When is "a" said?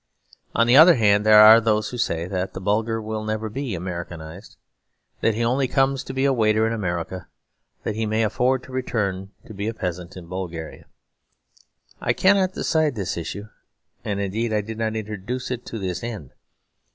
6.25-6.33, 9.67-9.75